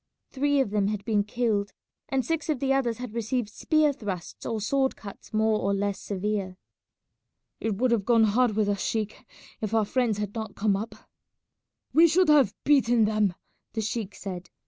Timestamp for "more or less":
5.31-5.99